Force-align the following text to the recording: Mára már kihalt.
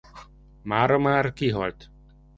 Mára 0.61 0.97
már 0.97 1.33
kihalt. 1.33 1.89